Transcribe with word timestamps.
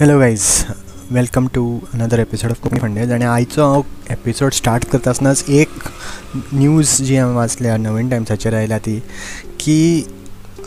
Hello 0.00 0.18
guys 0.18 0.42
welcome 1.10 1.46
to 1.54 1.62
another 1.94 2.18
episode 2.18 2.50
of 2.50 2.60
Konkani 2.62 2.80
फंडेज 2.80 3.12
आणि 3.12 3.24
आयचो 3.24 3.62
हांव 3.62 3.80
एपिसोड 4.10 4.52
स्टार्ट 4.52 4.84
करता 4.90 5.10
आसतनाच 5.10 5.42
एक 5.48 5.68
न्यूज 6.52 6.90
जी 7.02 7.16
हांवें 7.16 7.34
वाचल्या 7.36 7.76
नवीन 7.76 8.08
टायम्साचेर 8.08 8.54
आयल्या 8.54 8.78
ती 8.78 8.98
की 9.60 10.04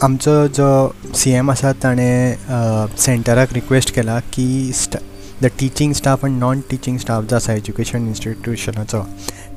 आमचो 0.02 0.36
जो 0.48 0.68
सी 1.16 1.32
एम 1.32 1.52
आसा 1.52 1.72
ताणें 1.84 2.88
सेंटराक 2.98 3.54
रिक्वेस्ट 3.54 3.96
केला 3.96 4.20
की 4.34 4.72
स्टा 4.76 5.00
द 5.42 5.52
टिचींग 5.60 5.94
स्टाफ 5.94 6.26
आनी 6.26 6.40
नॉन 6.40 6.62
टिचींग 6.70 6.98
स्टाफ 6.98 7.30
जो 7.30 7.36
आसा 7.36 7.54
एज्युकेशन 7.54 8.08
इन्स्टिट्युशनाचो 8.08 9.04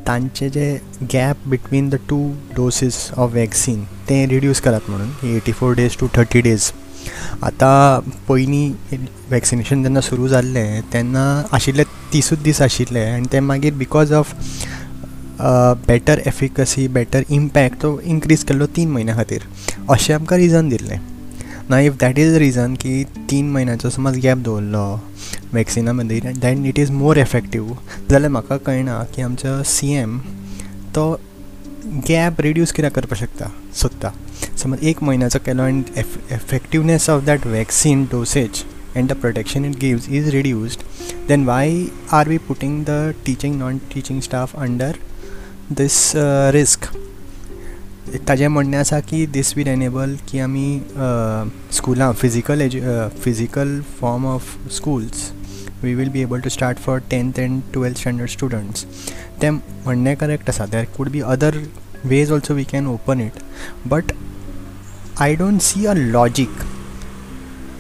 तांचे 0.07 0.51
जे 0.51 0.73
gap 1.15 1.49
between 1.49 1.89
the 1.89 1.97
two 2.09 2.23
doses 2.57 3.09
of 3.17 3.35
vaccine 3.35 3.83
ते 4.09 4.25
रिड्यूस 4.29 4.61
करात 4.61 4.91
म्हणून 4.91 5.37
eighty 5.37 5.53
four 5.53 5.75
days 5.75 5.97
to 6.01 6.09
thirty 6.15 6.41
days 6.41 6.71
आतां 7.43 8.11
पयलीं 8.29 8.99
वॅक्सिनेशन 9.31 9.83
जेन्ना 9.83 10.01
सुरू 10.01 10.29
जाल्लें 10.29 10.81
तेन्ना 10.93 11.25
आशिल्ले 11.55 11.85
तिसूच 12.13 12.39
दीस 12.43 12.63
आशिल्ले 12.63 13.05
आनी 13.11 13.27
ते 13.33 13.41
मागीर 13.41 13.75
because 13.75 14.13
of 14.13 14.35
better 15.89 16.21
efficacy 16.27 16.87
better 16.89 17.25
impact 17.31 17.81
तो 17.83 17.99
इन्क्रीज 18.01 18.45
केल्लो 18.45 18.67
तीन 18.77 18.91
म्हयन्या 18.91 19.15
खातीर. 19.17 19.43
अशें 19.91 20.15
आमकां 20.15 20.39
रिजन 20.39 20.69
दिल्लें. 20.69 20.99
ना 21.71 21.79
if 21.81 21.97
that 22.01 22.19
is 22.19 22.35
the 22.35 22.39
reason 22.39 22.75
की 22.81 23.03
तीन 23.31 23.51
म्हयन्याचो 23.53 23.91
समज 23.91 24.19
गॅप 24.25 24.39
दवरलो 24.45 24.87
वॅक्सिना 25.55 25.93
मदीं 25.93 26.21
then 26.41 26.65
it 26.67 26.79
is 26.79 26.91
more 26.91 27.17
effective 27.17 27.73
जाल्यार 28.11 28.31
म्हाका 28.33 28.57
कळना 28.67 29.03
की 29.15 29.23
आमचो 29.23 29.63
सी 29.67 29.93
एम 29.93 30.19
तो 30.95 31.05
गॅप 31.85 32.41
रिड्यूस 32.41 32.73
कित्याक 32.73 32.93
करपाक 32.93 33.19
शकता 33.19 33.51
सोदता 33.75 34.11
समज 34.59 34.85
एक 34.89 35.03
म्हयन्याचो 35.03 35.39
केलो 35.47 35.67
F 35.97 36.33
effectiveness 36.33 37.09
of 37.11 37.25
that 37.25 37.47
vaccine 37.47 38.05
dosage 38.13 38.63
and 38.97 39.09
the 39.09 39.13
protection 39.13 39.65
it 39.65 39.77
gives 39.81 40.07
is 40.11 40.29
reduced 40.35 40.83
then 41.29 41.45
why 41.45 41.75
are 42.13 42.29
we 42.29 42.39
putting 42.49 42.83
the 42.89 43.13
teaching 43.27 43.59
non 43.59 43.79
teaching 43.95 44.21
staff 44.21 44.57
under 44.57 44.97
this 45.71 46.01
risk 46.55 46.93
ताजें 48.29 48.49
म्हणणें 48.49 48.79
आसा 48.79 49.01
की 49.01 49.25
दीस 49.27 49.53
वील 49.57 49.69
एनेबल 49.69 50.15
की 50.29 50.41
आमी 50.41 50.81
स्कुलां 51.73 52.13
physical 52.13 52.61
एज्यु 52.61 52.83
physical 53.23 53.81
form 54.01 54.27
of 54.27 54.57
schools 54.73 55.31
we 55.83 55.95
will 55.97 56.13
be 56.13 56.21
able 56.23 56.41
to 56.41 56.51
start 56.51 56.79
for 56.79 57.01
tenth 57.11 57.39
and 57.39 57.61
twelfth 57.73 57.99
standard 57.99 58.31
students 58.31 58.85
ते 59.41 59.51
म्हणणें 59.51 60.15
correct 60.17 60.49
आसा 60.51 60.67
there 60.67 60.85
could 60.97 61.09
be 61.11 61.21
other 61.33 61.59
ways 62.05 62.33
also 62.33 62.55
we 62.55 62.65
can 62.71 62.87
open 62.87 63.21
it 63.21 63.43
but 63.89 64.13
I 65.21 65.35
don't 65.37 65.61
see 65.63 65.85
a 65.87 65.93
logic 65.95 66.63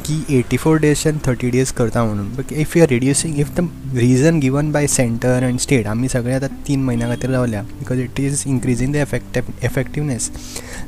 की 0.06 0.16
eighty 0.38 0.56
four 0.56 0.78
days 0.78 1.02
and 1.06 1.18
thirty 1.26 1.50
days 1.50 1.70
करता 1.72 2.02
म्हणून. 2.04 2.28
But 2.34 2.52
if 2.52 2.76
you 2.76 2.82
are 2.82 2.88
reducing 2.88 3.38
if 3.40 3.50
the 3.58 3.68
reason 3.94 4.38
given 4.40 4.72
by 4.72 4.86
centre 4.86 5.42
and 5.42 5.58
state 5.60 5.86
आमी 5.86 6.08
सगळे 6.08 6.34
आतां 6.34 6.48
तीन 6.66 6.82
महिन्या 6.84 7.08
खातीर 7.08 7.30
रावल्या 7.30 7.62
because 7.62 8.00
it 8.00 8.20
is 8.20 8.42
increasing 8.46 8.92
the 8.92 8.96
effect 8.96 9.38
effectiveness 9.38 10.30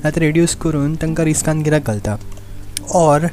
आतां 0.05 0.23
रिड्यूस 0.23 0.57
करून 0.63 0.95
तांकां 1.03 1.27
रिस्कान 1.27 1.63
कित्याक 1.63 1.87
घालता. 1.87 2.17
ऑर 2.95 3.27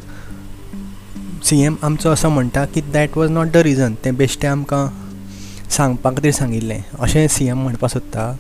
सी 1.46 1.60
एम 1.62 1.76
आमचो 1.84 2.10
असो 2.10 2.30
म्हणटा 2.30 2.64
की 2.74 2.82
that 2.94 3.18
was 3.18 3.30
not 3.32 3.48
the 3.54 3.58
reason 3.66 3.94
तें 4.06 4.16
बेश्टें 4.18 4.48
आमकां 4.48 4.88
सांगपा 5.72 6.10
खातीर 6.12 6.32
सांगिल्लें. 6.32 6.82
अशें 7.00 7.28
सी 7.28 7.48
एम 7.50 7.62
म्हणपाक 7.64 7.92
सोदता 7.92 8.32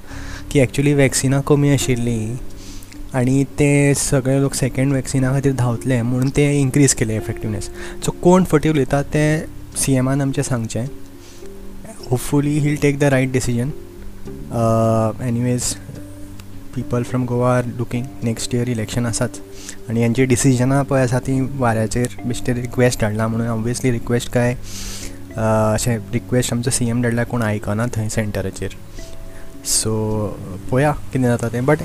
की 0.51 0.59
एक्चुली 0.59 0.93
वॅक्सिनां 0.93 1.41
कमी 1.47 1.73
आशिल्लीं 1.73 2.35
आनी 3.17 3.43
ते 3.59 3.93
सगळे 3.97 4.39
लोक 4.41 4.53
सेकेंड 4.55 4.93
वॅक्सिना 4.93 5.31
खातीर 5.33 5.53
धांवतले 5.55 6.01
म्हणून 6.01 6.29
ते 6.35 6.51
इन्क्रीज 6.59 6.93
केले 6.95 7.15
एफेक्टिवनेस 7.15 7.69
सो 8.05 8.11
कोण 8.23 8.43
फटी 8.51 8.69
उलयता 8.69 9.01
ते 9.13 9.25
सी 9.77 9.95
एमान 9.95 10.21
आमचें 10.21 10.41
सांगचें. 10.43 10.85
Hopefully 12.09 12.57
he'll 12.59 12.75
take 12.81 12.99
the 12.99 13.03
right 13.03 13.31
decision 13.31 13.69
anyways 15.27 15.75
people 16.75 17.03
from 17.03 17.25
Goa 17.25 17.55
are 17.57 17.65
looking 17.77 18.05
next 18.23 18.55
year 18.55 18.69
election 18.69 19.05
आसाच 19.05 19.39
आनी 19.89 20.01
हेंची 20.01 20.25
डिसिजनां 20.25 20.83
पळय 20.83 21.01
आसा 21.03 21.19
ती 21.27 21.39
वाऱ्याचेर 21.59 22.21
बेश्टे 22.25 22.53
रिक्वेस्ट 22.53 23.01
धाडला 23.01 23.27
म्हणून. 23.27 23.47
ऑब्वियसली 23.47 23.91
रिक्वेस्ट 23.91 24.31
काय 24.33 24.53
अशें 25.35 25.97
रिक्वेस्ट 26.13 26.53
आमचो 26.53 26.69
सी 26.71 26.89
एम 26.89 27.01
धाडल्या 27.01 27.25
कोण 27.25 27.41
आयकना 27.41 27.85
थंय 27.95 28.09
सेंटराचेर 28.09 28.75
सो 29.65 30.27
पळया 30.71 30.91
कितें 30.91 31.27
जाता 31.27 31.47
तें. 31.53 31.65
बट 31.65 31.79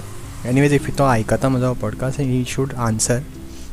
एनिवेज 0.47 0.73
इफ 0.75 0.91
तो 0.99 1.05
आयकता 1.05 1.49
म्हजो 1.49 1.73
पॉडकास्ट 1.81 2.21
ही 2.21 2.45
शूड 2.49 2.73
आन्सर 2.75 3.19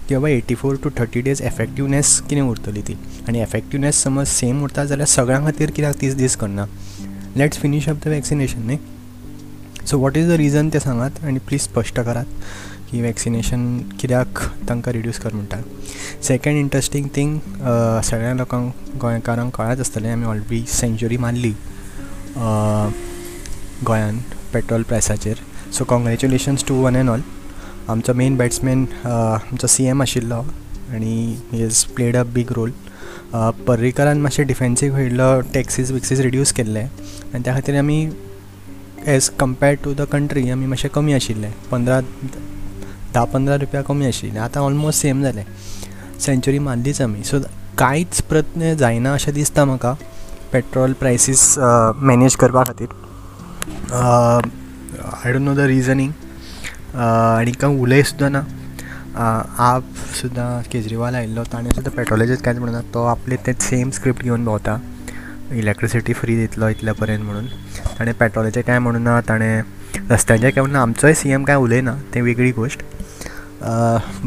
की 0.07 0.15
बाबा 0.15 0.29
eighty 0.29 0.55
four 0.55 0.75
to 0.83 0.89
thirty 0.97 1.21
days 1.21 1.41
effectiveness 1.41 2.19
कितें 2.29 2.41
उरतली 2.41 2.81
ती. 2.81 2.97
आनी 3.27 3.39
एफेक्टिवनेस 3.41 4.03
समज 4.03 4.27
सेम 4.27 4.63
उरता 4.63 4.85
जाल्यार 4.85 5.07
सगळ्यां 5.07 5.43
खातीर 5.45 5.71
कित्याक 5.71 5.95
तीस 6.01 6.15
दीस 6.15 6.35
करना 6.35 6.65
let's 7.37 7.57
finish 7.59 7.89
up 7.89 8.03
the 8.05 8.07
vaccination 8.07 8.65
न्ही 8.65 8.77
so 9.89 9.97
what 9.99 10.17
is 10.17 10.29
the 10.29 10.35
reason 10.41 10.69
ते 10.73 10.79
सांगात? 10.79 11.23
आनी 11.25 11.39
प्लीज 11.47 11.61
स्पश्ट 11.61 11.99
करात 11.99 12.25
की 12.91 13.01
वॅक्सिनेशन 13.01 13.77
कित्याक 13.99 14.39
तांकां 14.69 14.93
रिड्यूस 14.93 15.19
कर 15.19 15.33
म्हणटा 15.33 15.57
सेकेंड 16.23 16.57
इंट्रस्टींग 16.57 17.07
थींग 17.15 17.37
सगळ्या 18.03 18.33
लोकांक 18.33 18.97
गोंयकारांक 19.01 19.55
कळत 19.55 19.79
आसतलें. 19.79 20.11
आमी 20.11 20.25
ऑलरेडी 20.25 20.63
सेंच्युरी 20.69 21.17
मारली 21.17 21.53
गोंयान 23.87 24.17
petrol 24.53 24.83
प्रायसाचेर 24.89 25.37
so 25.77 25.83
congratulations 25.89 26.63
to 26.67 26.75
one 26.83 26.95
and 26.95 27.09
all 27.09 27.21
आमचो 27.89 28.13
मेन 28.13 28.37
बॅट्समॅन 28.37 28.85
आमचो 29.05 29.67
सी 29.67 29.85
एम 29.87 30.01
आशिल्लो 30.01 30.41
आनी 30.95 31.15
he 31.51 31.63
is 31.65 31.83
played 31.95 32.17
a 32.17 32.23
big 32.33 32.51
role 32.55 32.71
पर्रीकरान 33.67 34.21
मातशें 34.21 34.45
डिफेन्सीव 34.47 34.95
खेळिल्लो 34.95 35.39
टॅक्सीस 35.53 35.91
विक्सीस 35.91 36.19
रिड्यूस 36.19 36.51
केल्ले. 36.53 36.79
आनी 36.79 37.43
त्या 37.43 37.53
खातीर 37.55 37.77
आमी 37.79 38.05
as 39.07 39.27
compared 39.39 39.79
to 39.83 39.93
the 39.93 40.05
country 40.11 40.49
आमी 40.49 40.65
मातशें 40.67 40.89
कमी 40.91 41.13
आशिल्ले. 41.13 41.49
पंदरा 41.71 41.99
धा 43.13 43.23
पंदरा 43.33 43.55
रुपया 43.55 43.81
कमी 43.81 44.05
आशिल्ले. 44.07 44.39
आतां 44.39 44.63
ऑलमोस्ट 44.63 45.01
सेम 45.01 45.21
जालें 45.23 45.45
सेंच्युरी 46.19 46.59
मारलीच 46.59 47.01
आमी 47.01 47.23
सो 47.23 47.39
कांयच 47.79 48.21
प्रयत्न 48.29 48.75
जायना 48.77 49.13
अशें 49.13 49.33
दिसता 49.33 49.65
म्हाका 49.65 49.91
पेट्रोल 50.51 50.93
प्रायसीस 50.99 51.43
मॅनेज 52.09 52.35
करपा 52.41 52.63
खातीर. 52.63 52.89
I 53.93 55.31
don't 55.33 55.41
know 55.41 55.53
the 55.55 55.67
reasoning 55.69 56.11
आनी 56.95 57.51
कांय 57.61 57.79
उलय 57.81 58.03
सुद्दां 58.03 58.31
ना. 58.31 58.43
आप 59.69 59.83
सुद्दां 60.21 60.49
केजरीवाल 60.71 61.15
आयिल्लो 61.15 61.43
ताणें 61.53 61.71
सुद्दां 61.71 61.95
पेट्रोलाचेर 61.95 62.41
कांयच 62.45 62.59
म्हणना. 62.61 62.81
तो 62.93 63.05
आपले 63.13 63.35
तें 63.45 63.53
सेम 63.69 63.89
स्क्रिप्ट 63.99 64.23
घेवन 64.23 64.45
भोंवता. 64.45 64.79
इलेक्ट्रिसिटी 65.53 66.13
फ्री 66.13 66.35
दितलो 66.35 66.67
इतल्या 66.69 66.93
पर्यंत 66.93 67.23
म्हणून. 67.23 67.45
ताणें 67.99 68.13
पेट्रोलाचें 68.19 68.61
कांय 68.61 68.79
म्हणना 68.79 69.19
ताणें 69.29 69.61
रस्त्याचें 70.09 70.49
कांय 70.49 70.61
म्हणून 70.61 70.75
आमचोय 70.81 71.13
सी 71.13 71.31
एम 71.33 71.43
कांय 71.43 71.57
उलयना 71.57 71.95
तें 72.13 72.21
वेगळी 72.21 72.51
गोश्ट 72.51 72.83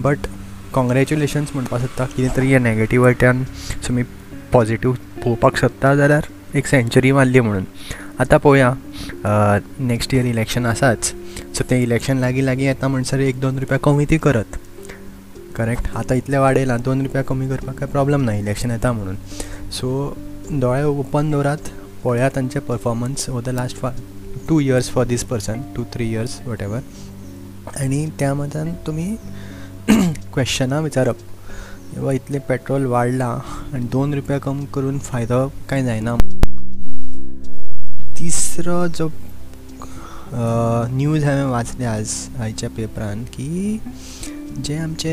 बट 0.04 0.26
कॉंग्रेच्युलेशन्स 0.74 1.50
म्हणपाक 1.54 1.80
सोदता 1.80 2.04
कितें 2.16 2.36
तरी 2.36 2.52
हे 2.52 2.58
नॅगेटीव 2.58 3.02
वायट्यान 3.02 3.42
तुमी 3.86 4.02
पॉजिटीव 4.52 4.92
पळोवपाक 4.92 5.56
सोदता 5.56 5.94
जाल्यार 5.94 6.26
एक 6.56 6.66
सेंच्युरी 6.66 7.12
मारली 7.12 7.40
म्हणून. 7.40 7.64
आतां 8.20 8.38
पळोवया 8.38 8.72
नेक्स्ट 9.78 10.14
इयर 10.14 10.24
इलेक्शन 10.26 10.66
आसाच. 10.66 11.12
सो 11.56 11.64
तें 11.70 11.82
इलेक्शन 11.82 12.18
लागीं 12.18 12.42
लागीं 12.42 12.66
येता 12.66 12.88
म्हणसर 12.88 13.20
एक 13.20 13.40
दोन 13.40 13.58
रुपया 13.58 13.78
कमी 13.84 14.04
ती 14.10 14.18
करत. 14.18 14.56
करेक्ट 15.56 15.88
आतां 15.96 16.16
इतलें 16.18 16.38
वाडयलां 16.38 16.78
दोन 16.84 17.02
रुपया 17.02 17.22
कमी 17.28 17.48
करपाक 17.48 17.78
काय 17.78 17.88
प्रॉब्लम 17.88 18.22
ना 18.24 18.34
इलेक्शन 18.36 18.70
येता 18.70 18.92
म्हणून. 18.92 19.16
सो 19.72 20.16
दोळे 20.50 20.82
ओपन 20.82 21.30
दवरात 21.30 21.68
पळया 22.04 22.28
तांचे 22.34 22.60
परफॉर्मन्स 22.68 23.28
ओवर 23.30 23.42
द 23.44 23.48
लास्ट 23.54 23.76
फा 23.76 23.90
two 24.48 24.58
years 24.60 24.88
for 24.90 25.04
this 25.06 25.24
person 25.24 25.60
two 25.76 25.84
three 25.94 26.08
years 26.10 26.38
whatever 26.62 26.80
आनी 27.80 28.04
त्या 28.18 28.32
मतान 28.34 28.72
तुमी 28.86 29.04
क्वेश्चनां 29.88 30.82
विचारप 30.82 31.16
बाबा 31.94 32.12
इतलें 32.12 32.40
पेट्रोल 32.48 32.86
वाडलां 32.86 33.30
आनी 33.74 33.86
दोन 33.92 34.14
रुपया 34.14 34.38
कम 34.38 34.64
करून 34.74 34.98
फायदो 35.08 35.46
कांय 35.70 35.84
जायना 35.84 36.16
तिसरो 38.18 38.86
जो 38.98 39.08
न्यूज 40.32 41.24
हांवें 41.24 41.50
वाचले 41.50 41.84
आज 41.84 42.14
आयच्या 42.40 42.70
पेपरान 42.70 43.24
की 43.34 43.78
जे 44.48 44.76
आमचे 44.78 45.12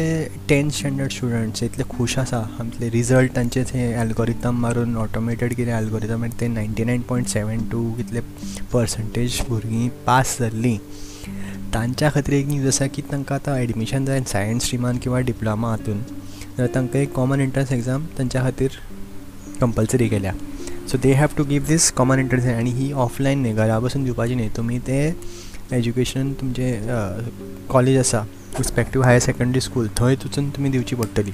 टेन्थ 0.50 0.74
स्टँडर्ड 0.74 1.12
स्टुडंट्स 1.12 1.64
इतले 1.64 1.84
खूश 1.90 2.18
आसा. 2.20 2.38
आमचे 2.60 2.90
रिजल्ट 2.90 3.36
तांचे 3.36 3.64
थंय 3.64 3.92
एल्गोरिथम 4.02 4.60
मारून 4.62 4.96
ऑटोमेटेड 4.98 5.54
कितें 5.56 5.72
एल्गोरिथम 5.78 6.26
ते 6.40 6.48
ninety 6.48 6.84
nine 6.84 7.02
point 7.10 7.28
seven 7.28 7.68
two 7.72 7.84
कितले 7.98 8.20
पर्संटेज 8.74 9.40
भुरगीं 9.50 9.90
पास 10.06 10.38
जाल्लीं. 10.40 10.78
तांच्या 11.74 12.10
खातीर 12.14 12.34
एक 12.36 12.48
न्यूज 12.48 12.68
आसा 12.68 12.88
की 12.88 13.02
तांकां 13.12 13.38
आतां 13.40 13.58
एडमिशन 13.60 14.06
जाय 14.06 14.22
सायन्स 14.28 14.66
स्ट्रिमान 14.66 14.98
किंवा 15.04 15.20
डिप्लोमा 15.20 15.70
हातून. 15.70 16.00
जाल्यार 16.00 16.74
तांकां 16.76 17.02
एक 17.02 17.14
कॉमन 17.14 17.42
एंट्रन्स 17.42 17.72
एग्जाम 17.72 18.06
तांच्या 18.18 18.42
खातीर 18.44 18.80
कंपल्सरी 19.62 20.08
केल्या. 20.10 20.34
So 20.92 20.98
they 21.04 21.14
have 21.14 21.36
to 21.38 21.44
give 21.44 21.64
this 21.68 21.92
common 21.92 22.20
entrance 22.20 22.46
आनी 22.48 22.72
ही 22.72 22.92
ऑफलायन 22.94 23.42
न्ही 23.42 23.54
घरा 23.54 23.80
बसून 23.80 24.04
दिवपाची 24.04 24.36
न्ही 24.36 24.50
तुमी 24.58 24.80
ते 24.88 25.10
एज्युकेशन 25.73 26.31
तुमचे 26.39 26.71
कॉलेज 27.69 27.97
आसा 28.00 28.19
रिस्पेक्टीव 28.57 29.01
हायर 29.03 29.19
सेकंडरी 29.19 29.62
स्कूल 29.62 29.88
थंय 29.97 30.15
वचून 30.25 30.50
तुमी 30.56 30.69
दिवची 30.69 30.95
पडटली. 30.95 31.31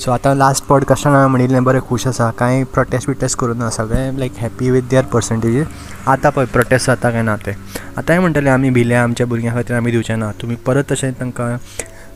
सो 0.00 0.10
आतां 0.10 0.34
लास्ट 0.36 0.64
पॉडकास्टान 0.66 1.12
हांवें 1.12 1.30
म्हणिल्लें 1.30 1.64
बरें 1.64 1.80
खूश 1.88 2.06
आसा. 2.06 2.30
कांय 2.38 2.62
प्रोटेस्ट 2.74 3.08
बिटेस्ट 3.08 3.38
करूना 3.38 3.70
सगळें 3.70 4.18
like 4.18 4.38
happy 4.40 4.70
with 4.70 4.82
their 4.90 5.04
percentages 5.12 5.66
आतां 6.06 6.30
पळय 6.32 6.46
प्रोटेस्ट 6.52 6.86
जाता 6.86 7.10
काय 7.10 7.22
ना 7.22 7.36
तें. 7.46 7.52
आतांय 7.96 8.18
म्हणटले 8.18 8.50
आमी 8.50 8.70
भिल्या 8.70 9.02
आमच्या 9.02 9.26
भुरग्यां 9.26 9.54
खातीर 9.54 9.76
आमी 9.76 9.90
दिवचे 9.90 10.16
ना. 10.16 10.30
तुमी 10.42 10.54
परत 10.66 10.90
तशें 10.92 11.10
तांकां 11.20 11.50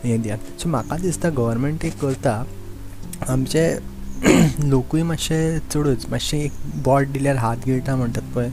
हें 0.05 0.21
दियात. 0.23 0.61
सो 0.61 0.69
म्हाका 0.69 0.97
दिसता 1.03 1.29
गव्हर्मेंट 1.37 1.85
एक 1.85 2.01
करता 2.01 2.43
आमचे 3.29 3.69
लोकूय 4.69 5.03
मातशे 5.03 5.59
चडूच 5.73 6.07
मातशें 6.11 6.39
एक 6.39 6.53
बोट 6.85 7.07
दिल्यार 7.13 7.37
हात 7.37 7.57
गिळटा 7.67 7.95
म्हणटात 7.97 8.35
पळय. 8.35 8.51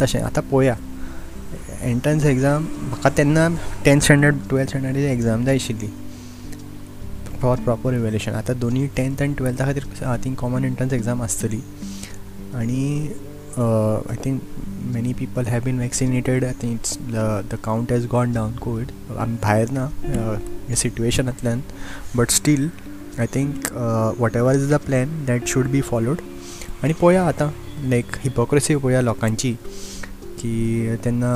तशें 0.00 0.20
आतां 0.22 0.42
पळोवया 0.50 0.74
एंट्रन्स 1.82 2.24
एग्जाम 2.26 2.62
म्हाका 2.62 3.10
तेन्ना 3.16 3.48
टेन्थ 3.84 4.02
स्टँडर्ड 4.04 4.36
टुवेल्थ 4.50 4.70
स्टँडर्डाची 4.70 5.06
एग्जाम 5.06 5.44
जाय 5.44 5.54
आशिल्ली 5.54 5.88
फॉर 7.40 7.60
प्रॉपर 7.64 7.94
इवेल्युशन 7.94 8.34
आतां 8.34 8.58
दोनी 8.60 8.86
टेन्थ 8.96 9.22
आनी 9.22 9.34
टुवेल्था 9.38 9.64
खातीर 9.64 10.04
I 10.04 10.18
think 10.24 10.38
common 10.40 10.64
entrance 10.64 10.92
exam 10.92 11.22
आसतली 11.22 11.60
आनी 12.54 13.08
I 13.58 14.16
think 14.24 14.40
many 14.94 15.12
people 15.18 15.46
have 15.46 15.60
been 15.64 15.78
vaccinated 15.80 16.44
I 16.44 16.52
think 16.62 16.74
it's 16.74 16.98
the 17.50 17.56
count 17.64 17.92
has 17.92 18.06
gone 18.12 18.32
down 18.32 18.52
Covid 18.62 18.90
आमी 19.18 19.36
भायर 19.42 19.70
ना 19.72 19.88
ह्या 20.04 20.76
सिट्युएशनांतल्यान 20.76 21.60
but 22.16 22.30
still 22.30 22.68
I 23.18 23.26
think 23.34 23.72
whatever 24.36 24.54
is 24.54 24.70
the 24.72 24.78
plan 24.86 25.24
that 25.26 25.46
should 25.48 25.66
be 25.70 25.80
followed 25.90 26.20
आनी 26.82 26.92
पळोवया 26.92 27.24
आतां 27.26 27.48
लायक 27.88 28.16
hypocrisy 28.22 28.74
पळोवया 28.76 29.00
लोकांची. 29.02 29.54
की 30.44 30.96
तेन्ना 31.04 31.34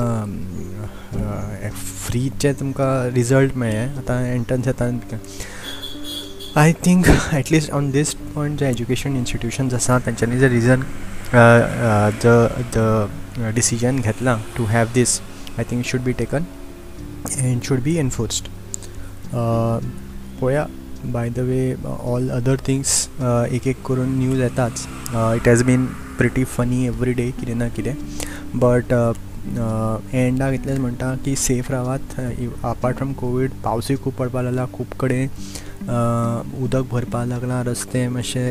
फ्रीचे 2.07 2.51
तुमकां 2.59 2.89
रिजल्ट 3.13 3.55
मेळ्ळे 3.57 3.83
आतां 3.97 4.23
एंट्रन्स 4.25 4.67
येता 4.67 4.89
I 6.59 6.73
think 6.85 7.05
at least 7.33 7.71
on 7.73 7.89
this 7.91 8.13
point 8.35 8.59
जे 8.59 8.69
एज्युकेशन 8.69 9.15
इन्स्टिट्युशन्स 9.15 9.73
आसा 9.73 9.97
तेंच्यांनी 10.05 10.39
जे 10.39 10.49
रिजन 10.49 10.81
द 12.25 13.49
डिसिजन 13.55 13.99
घेतलां 13.99 14.37
to 14.57 14.63
have 14.69 14.85
this 14.93 15.19
I 15.57 15.63
think 15.71 15.85
should 15.85 16.01
be 16.03 16.11
taken 16.19 16.43
and 17.37 17.61
should 17.63 17.79
be 17.83 17.95
enforced 17.97 18.47
पळोवया 19.33 20.65
by 21.13 21.29
the 21.29 21.39
way 21.49 21.75
all 21.85 22.29
other 22.31 22.55
things 22.67 23.07
एक 23.21 23.67
एक 23.67 23.81
करून 23.87 24.17
न्यूज 24.19 24.39
येताच 24.41 24.87
it 25.09 25.47
has 25.47 25.63
been 25.63 25.85
pretty 26.17 26.43
funny 26.57 26.85
every 26.85 27.13
day 27.13 27.29
कितें 27.39 27.55
ना 27.57 27.67
कितें. 27.75 27.93
बट 28.55 28.91
एंडाक 30.13 30.49
uh, 30.49 30.53
uh, 30.53 30.59
इतलेंच 30.59 30.79
म्हणटा 30.79 31.13
की 31.25 31.35
सेफ 31.35 31.69
रावात 31.71 32.19
अपार्ट 32.19 32.97
फ्रॉम 32.97 33.13
कोवीड 33.13 33.51
पावसूय 33.63 33.97
खूब 34.03 34.13
पडपाक 34.13 34.43
लागला. 34.43 34.65
खूब 34.73 34.93
कडेन 34.99 35.27
uh, 35.27 36.63
उदक 36.63 36.89
भरपाक 36.91 37.27
लागलां. 37.27 37.63
रस्ते 37.65 38.07
मातशे 38.07 38.47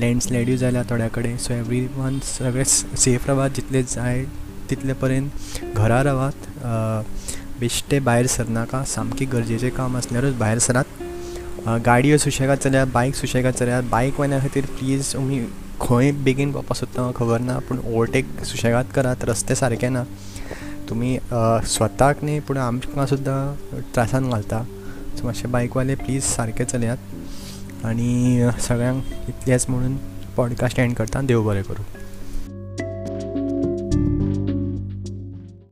लँडस्लायड्यूय 0.00 0.56
जाल्या 0.56 0.82
थोड्या 0.90 1.08
कडेन 1.14 1.36
सो 1.38 1.52
एवरी 1.54 1.80
वन 1.96 2.18
सगळे 2.24 2.64
सेफ 2.64 3.26
रावात 3.26 3.50
जितले 3.56 3.82
जाय 3.82 4.24
तितले 4.70 4.92
पर्यंत 5.02 5.76
घरा 5.76 6.02
रावात 6.04 6.46
बेश्टे 7.60 7.98
भायर 8.00 8.26
सरनाका 8.26 8.82
सामकें 8.86 9.26
गरजेचें 9.32 9.70
काम 9.76 9.96
आसल्यारूच 9.96 10.36
भायर 10.38 10.58
सरात. 10.58 10.84
गाडयो 11.86 12.16
सुशेगाद 12.18 12.58
चल्यात 12.58 12.86
बायक 12.94 13.14
सुशेगाद 13.14 13.54
चल्यात 13.54 13.82
बायक 13.90 14.20
वाल्या 14.20 14.38
खातीर 14.40 14.66
प्लीज 14.78 15.12
तुमी 15.12 15.38
खंय 15.80 16.12
बेगीन 16.24 16.52
पावपा 16.52 16.74
सोदता 16.74 17.10
खबर 17.12 17.40
ना 17.40 17.58
पूण 17.58 17.78
ओवरटेक 17.78 18.26
सुशेगाद 18.44 18.92
करात 18.94 19.24
रस्ते 19.24 19.54
सारके 19.54 19.88
ना. 19.88 20.04
तुमी 20.88 21.18
स्वताक 21.32 22.24
न्ही 22.24 22.40
पूण 22.40 22.58
आमकां 22.58 23.06
सुद्दां 23.06 23.80
त्रासान 23.94 24.30
घालता. 24.30 24.62
सो 25.16 25.26
मातशे 25.26 25.48
बायकवाले 25.48 25.94
प्लीज 25.96 26.22
सारके 26.24 26.64
चलयात. 26.64 26.98
आनी 27.84 28.50
सगळ्यांक 28.60 29.04
इतलेंच 29.28 29.66
म्हणून 29.68 29.96
पॉडकास्ट 30.36 30.78
एंड 30.78 30.94
करता. 30.96 31.20
देव 31.22 31.42
बरें 31.42 31.62
करूं. 31.64 31.84